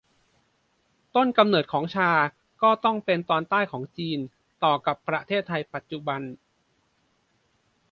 [1.15, 2.11] ต้นกำเนิดของชา
[2.63, 4.19] ก็ต้องเป็นตอนใต้ของจีน
[4.63, 6.21] ต่อกับประเทศไทยปัจจุบัน